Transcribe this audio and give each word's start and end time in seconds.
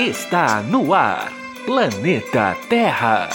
Está 0.00 0.62
no 0.62 0.94
ar, 0.94 1.30
Planeta 1.66 2.56
Terra. 2.70 3.28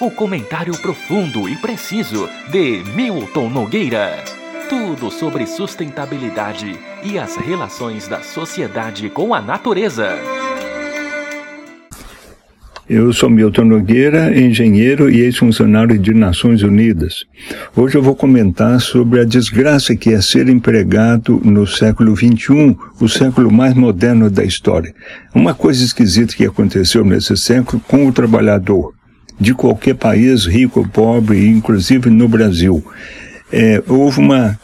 O 0.00 0.10
comentário 0.10 0.72
profundo 0.80 1.46
e 1.46 1.54
preciso 1.56 2.26
de 2.48 2.82
Milton 2.94 3.50
Nogueira. 3.50 4.24
Tudo 4.70 5.10
sobre 5.10 5.46
sustentabilidade 5.46 6.80
e 7.02 7.18
as 7.18 7.36
relações 7.36 8.08
da 8.08 8.22
sociedade 8.22 9.10
com 9.10 9.34
a 9.34 9.42
natureza. 9.42 10.39
Eu 12.92 13.12
sou 13.12 13.30
Milton 13.30 13.66
Nogueira, 13.66 14.36
engenheiro 14.36 15.08
e 15.08 15.20
ex-funcionário 15.20 15.96
de 15.96 16.12
Nações 16.12 16.64
Unidas. 16.64 17.24
Hoje 17.76 17.96
eu 17.96 18.02
vou 18.02 18.16
comentar 18.16 18.80
sobre 18.80 19.20
a 19.20 19.24
desgraça 19.24 19.94
que 19.94 20.12
é 20.12 20.20
ser 20.20 20.48
empregado 20.48 21.40
no 21.44 21.68
século 21.68 22.16
XXI, 22.16 22.76
o 23.00 23.08
século 23.08 23.48
mais 23.48 23.74
moderno 23.74 24.28
da 24.28 24.42
história. 24.42 24.92
Uma 25.32 25.54
coisa 25.54 25.84
esquisita 25.84 26.34
que 26.34 26.44
aconteceu 26.44 27.04
nesse 27.04 27.36
século 27.36 27.80
com 27.86 28.08
o 28.08 28.12
trabalhador, 28.12 28.92
de 29.38 29.54
qualquer 29.54 29.94
país, 29.94 30.44
rico 30.44 30.80
ou 30.80 30.88
pobre, 30.88 31.46
inclusive 31.46 32.10
no 32.10 32.26
Brasil. 32.26 32.84
É, 33.52 33.80
houve 33.86 34.18
uma 34.18 34.58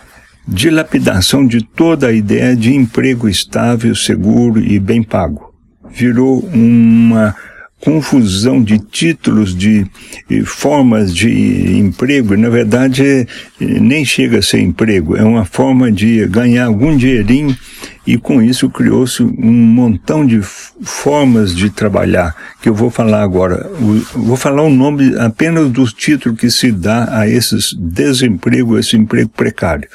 dilapidação 0.49 1.47
de 1.47 1.63
toda 1.63 2.09
a 2.09 2.13
ideia 2.13 2.57
de 2.57 2.75
emprego 2.75 3.29
estável, 3.29 3.95
seguro 3.95 4.59
e 4.59 4.81
bem 4.81 5.01
pago. 5.01 5.55
Virou 5.89 6.41
uma 6.53 7.33
confusão 7.81 8.63
de 8.63 8.79
títulos, 8.79 9.55
de 9.55 9.87
formas 10.45 11.15
de 11.15 11.79
emprego, 11.79 12.37
na 12.37 12.49
verdade 12.49 13.29
nem 13.61 14.05
chega 14.05 14.39
a 14.39 14.43
ser 14.43 14.61
emprego, 14.61 15.17
é 15.17 15.23
uma 15.23 15.45
forma 15.45 15.93
de 15.93 16.27
ganhar 16.27 16.67
algum 16.67 16.97
dinheirinho 16.97 17.57
e 18.07 18.17
com 18.17 18.41
isso 18.41 18.71
criou-se 18.71 19.23
um 19.23 19.53
montão 19.53 20.25
de 20.25 20.41
formas 20.41 21.55
de 21.55 21.69
trabalhar, 21.69 22.35
que 22.63 22.69
eu 22.69 22.75
vou 22.75 22.91
falar 22.91 23.23
agora. 23.23 23.69
vou 24.15 24.37
falar 24.37 24.63
o 24.63 24.71
nome 24.71 25.17
apenas 25.19 25.71
do 25.71 25.85
título 25.87 26.37
que 26.37 26.51
se 26.51 26.71
dá 26.71 27.19
a 27.19 27.29
esses 27.29 27.75
desemprego, 27.75 28.79
esse 28.79 28.97
emprego 28.97 29.29
precário. 29.31 29.89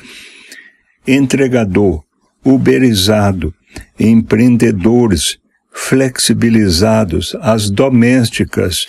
Entregador, 1.07 2.03
uberizado, 2.43 3.53
empreendedores, 3.97 5.37
flexibilizados, 5.71 7.35
as 7.41 7.69
domésticas, 7.69 8.85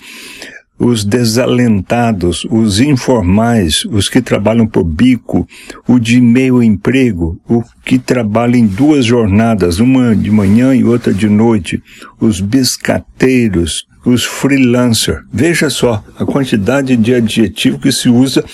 os 0.79 1.05
desalentados, 1.05 2.45
os 2.51 2.81
informais, 2.81 3.85
os 3.85 4.09
que 4.09 4.21
trabalham 4.21 4.67
por 4.67 4.83
bico, 4.83 5.47
o 5.87 5.99
de 5.99 6.21
meio 6.21 6.61
emprego, 6.61 7.41
o 7.49 7.63
que 7.85 7.99
trabalha 7.99 8.57
em 8.57 8.67
duas 8.67 9.05
jornadas, 9.05 9.79
uma 9.79 10.17
de 10.17 10.31
manhã 10.31 10.75
e 10.75 10.83
outra 10.83 11.15
de 11.15 11.29
noite, 11.29 11.81
os 12.21 12.41
biscateiros, 12.41 13.87
os 14.05 14.25
freelancers. 14.25 15.23
Veja 15.33 15.71
só 15.71 16.03
a 16.19 16.25
quantidade 16.25 16.97
de 16.97 17.15
adjetivo 17.15 17.79
que 17.79 17.93
se 17.93 18.09
usa 18.09 18.45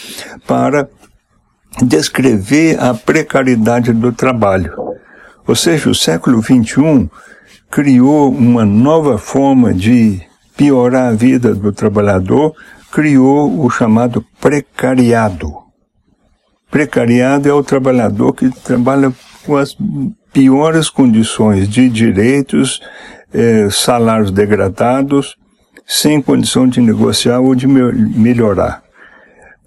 para 0.47 0.87
descrever 1.83 2.79
a 2.79 2.93
precariedade 2.93 3.93
do 3.93 4.13
trabalho. 4.13 4.73
Ou 5.47 5.55
seja, 5.55 5.89
o 5.89 5.95
século 5.95 6.43
XXI 6.43 7.09
criou 7.71 8.31
uma 8.31 8.65
nova 8.65 9.19
forma 9.19 9.73
de 9.73 10.21
piorar 10.57 11.13
a 11.13 11.15
vida 11.15 11.55
do 11.55 11.73
trabalhador, 11.73 12.55
criou 12.91 13.65
o 13.65 13.71
chamado 13.71 14.25
precariado. 14.41 15.53
Precariado 16.71 17.49
é 17.49 17.53
o 17.53 17.63
trabalhador 17.63 18.33
que 18.33 18.51
trabalha 18.51 19.13
com 19.45 19.57
as 19.57 19.77
piores 20.33 20.91
condições 20.91 21.69
de 21.69 21.89
direitos, 21.89 22.81
eh, 23.33 23.69
salários 23.71 24.31
degradados, 24.31 25.37
sem 25.87 26.21
condição 26.21 26.69
de 26.69 26.81
negociar 26.81 27.41
ou 27.41 27.55
de 27.55 27.67
me 27.67 27.81
melhorar. 27.93 28.83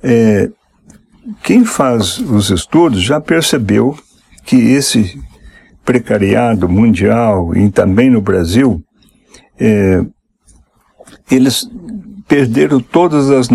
Eh, 0.03 0.49
quem 1.43 1.63
faz 1.63 2.19
os 2.19 2.49
estudos 2.49 3.01
já 3.01 3.19
percebeu 3.19 3.97
que 4.45 4.55
esse 4.55 5.19
precariado 5.83 6.69
mundial 6.69 7.55
e 7.55 7.69
também 7.69 8.09
no 8.09 8.21
Brasil, 8.21 8.81
é, 9.59 10.03
eles 11.29 11.69
perderam 12.27 12.79
todas 12.79 13.29
as 13.29 13.47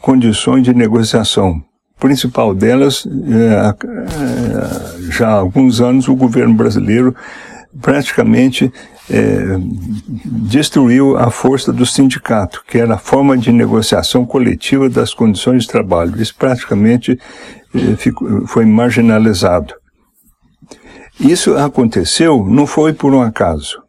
condições 0.00 0.64
de 0.64 0.74
negociação. 0.74 1.62
Principal 1.98 2.54
delas, 2.54 3.06
é, 3.06 3.74
é, 3.86 5.10
já 5.10 5.28
há 5.28 5.34
alguns 5.34 5.80
anos, 5.80 6.08
o 6.08 6.14
governo 6.14 6.54
brasileiro 6.54 7.14
praticamente 7.80 8.72
é, 9.10 9.56
destruiu 10.24 11.16
a 11.16 11.30
força 11.30 11.72
do 11.72 11.84
sindicato, 11.84 12.62
que 12.66 12.78
era 12.78 12.94
a 12.94 12.98
forma 12.98 13.36
de 13.36 13.50
negociação 13.50 14.24
coletiva 14.24 14.88
das 14.88 15.14
condições 15.14 15.62
de 15.62 15.68
trabalho. 15.68 16.20
Isso 16.20 16.34
praticamente 16.36 17.18
é, 17.74 17.96
ficou, 17.96 18.46
foi 18.46 18.64
marginalizado. 18.64 19.74
Isso 21.20 21.56
aconteceu 21.56 22.44
não 22.44 22.66
foi 22.66 22.92
por 22.92 23.12
um 23.12 23.20
acaso. 23.20 23.82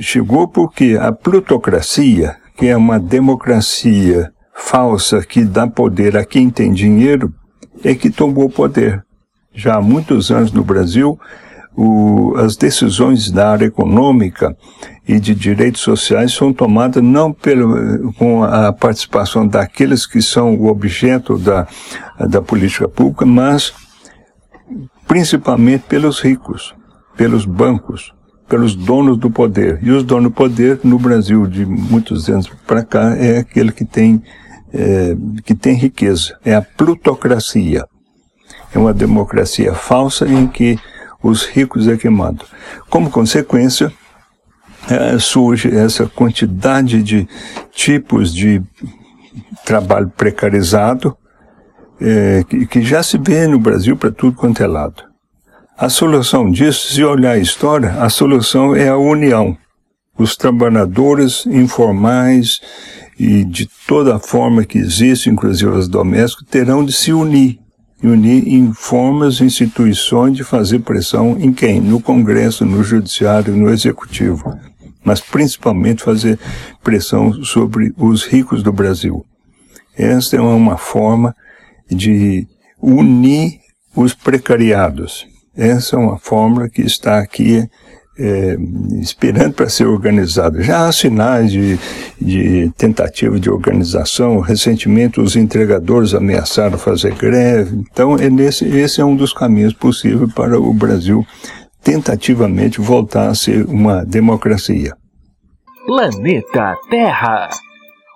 Chegou 0.00 0.46
porque 0.46 0.96
a 1.00 1.10
plutocracia, 1.10 2.36
que 2.56 2.66
é 2.66 2.76
uma 2.76 2.98
democracia 2.98 4.30
falsa 4.54 5.20
que 5.24 5.44
dá 5.44 5.66
poder 5.66 6.16
a 6.16 6.24
quem 6.24 6.48
tem 6.48 6.72
dinheiro, 6.72 7.34
é 7.82 7.94
que 7.94 8.08
tomou 8.08 8.48
poder. 8.48 9.02
Já 9.52 9.76
há 9.76 9.82
muitos 9.82 10.30
anos 10.30 10.52
no 10.52 10.62
Brasil, 10.62 11.18
o, 11.76 12.34
as 12.36 12.56
decisões 12.56 13.30
da 13.30 13.50
área 13.50 13.66
econômica 13.66 14.56
e 15.08 15.18
de 15.18 15.34
direitos 15.34 15.80
sociais 15.80 16.32
são 16.32 16.52
tomadas 16.52 17.02
não 17.02 17.32
pelo, 17.32 18.12
com 18.12 18.44
a 18.44 18.72
participação 18.72 19.46
daqueles 19.46 20.06
que 20.06 20.22
são 20.22 20.54
o 20.54 20.68
objeto 20.68 21.36
da, 21.36 21.66
da 22.28 22.40
política 22.40 22.88
pública, 22.88 23.26
mas 23.26 23.72
principalmente 25.10 25.82
pelos 25.88 26.20
ricos, 26.20 26.72
pelos 27.16 27.44
bancos, 27.44 28.14
pelos 28.48 28.76
donos 28.76 29.18
do 29.18 29.28
poder. 29.28 29.80
E 29.82 29.90
os 29.90 30.04
donos 30.04 30.30
do 30.30 30.30
poder 30.30 30.78
no 30.84 31.00
Brasil 31.00 31.48
de 31.48 31.66
muitos 31.66 32.28
anos 32.30 32.48
para 32.64 32.84
cá 32.84 33.16
é 33.16 33.38
aquele 33.38 33.72
que 33.72 33.84
tem 33.84 34.22
é, 34.72 35.16
que 35.44 35.52
tem 35.52 35.74
riqueza, 35.74 36.38
é 36.44 36.54
a 36.54 36.62
plutocracia. 36.62 37.84
É 38.72 38.78
uma 38.78 38.94
democracia 38.94 39.74
falsa 39.74 40.28
em 40.28 40.46
que 40.46 40.78
os 41.20 41.44
ricos 41.44 41.88
é 41.88 41.96
que 41.96 42.08
mandam. 42.08 42.46
Como 42.88 43.10
consequência, 43.10 43.92
é, 44.88 45.18
surge 45.18 45.76
essa 45.76 46.06
quantidade 46.06 47.02
de 47.02 47.26
tipos 47.72 48.32
de 48.32 48.62
trabalho 49.64 50.08
precarizado, 50.16 51.16
é, 52.00 52.44
que, 52.48 52.66
que 52.66 52.82
já 52.82 53.02
se 53.02 53.18
vê 53.18 53.46
no 53.46 53.58
Brasil 53.58 53.96
para 53.96 54.10
tudo 54.10 54.36
quanto 54.36 54.62
é 54.62 54.66
lado. 54.66 55.02
A 55.76 55.88
solução 55.88 56.50
disso, 56.50 56.92
se 56.92 57.02
olhar 57.02 57.32
a 57.32 57.38
história, 57.38 57.92
a 58.02 58.10
solução 58.10 58.74
é 58.74 58.88
a 58.88 58.96
união. 58.96 59.56
Os 60.18 60.36
trabalhadores 60.36 61.46
informais 61.46 62.60
e 63.18 63.44
de 63.44 63.68
toda 63.86 64.18
forma 64.18 64.64
que 64.64 64.78
existe, 64.78 65.30
inclusive 65.30 65.70
os 65.70 65.88
domésticos, 65.88 66.46
terão 66.50 66.84
de 66.84 66.92
se 66.92 67.12
unir. 67.12 67.58
E 68.02 68.06
unir 68.06 68.48
em 68.48 68.72
formas, 68.72 69.40
instituições 69.40 70.36
de 70.36 70.44
fazer 70.44 70.80
pressão 70.80 71.36
em 71.38 71.52
quem? 71.52 71.80
No 71.80 72.00
Congresso, 72.00 72.64
no 72.64 72.82
Judiciário, 72.82 73.54
no 73.54 73.70
Executivo. 73.70 74.58
Mas 75.04 75.20
principalmente 75.20 76.02
fazer 76.02 76.38
pressão 76.82 77.32
sobre 77.44 77.92
os 77.96 78.24
ricos 78.24 78.62
do 78.62 78.72
Brasil. 78.72 79.24
Esta 79.96 80.36
é 80.36 80.40
uma 80.40 80.76
forma 80.76 81.34
de 81.90 82.46
unir 82.80 83.60
os 83.94 84.14
precariados. 84.14 85.26
Essa 85.56 85.96
é 85.96 85.98
uma 85.98 86.18
fórmula 86.18 86.68
que 86.68 86.82
está 86.82 87.18
aqui 87.18 87.68
é, 88.18 88.56
esperando 89.00 89.54
para 89.54 89.68
ser 89.68 89.86
organizada. 89.86 90.62
Já 90.62 90.86
há 90.86 90.92
sinais 90.92 91.50
de, 91.50 91.78
de, 92.20 92.70
tentativa 92.76 93.40
de 93.40 93.50
organização. 93.50 94.40
Recentemente, 94.40 95.20
os 95.20 95.36
entregadores 95.36 96.14
ameaçaram 96.14 96.78
fazer 96.78 97.14
greve. 97.14 97.76
Então, 97.90 98.16
é 98.16 98.28
nesse, 98.28 98.66
esse 98.66 99.00
é 99.00 99.04
um 99.04 99.16
dos 99.16 99.32
caminhos 99.32 99.72
possíveis 99.72 100.32
para 100.34 100.60
o 100.60 100.72
Brasil 100.74 101.26
tentativamente 101.82 102.78
voltar 102.78 103.28
a 103.28 103.34
ser 103.34 103.64
uma 103.64 104.04
democracia. 104.04 104.94
Planeta 105.86 106.76
Terra 106.90 107.48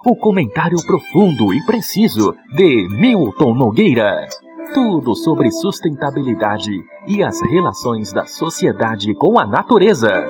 o 0.04 0.14
comentário 0.14 0.76
profundo 0.86 1.54
e 1.54 1.64
preciso 1.64 2.34
de 2.54 2.86
Milton 2.90 3.54
Nogueira. 3.54 4.28
Tudo 4.74 5.14
sobre 5.14 5.50
sustentabilidade 5.50 6.72
e 7.06 7.22
as 7.22 7.40
relações 7.40 8.12
da 8.12 8.26
sociedade 8.26 9.14
com 9.14 9.38
a 9.38 9.46
natureza. 9.46 10.26